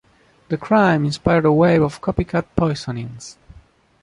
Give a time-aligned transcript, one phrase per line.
[0.49, 3.37] The crime inspired a wave of copycat poisonings.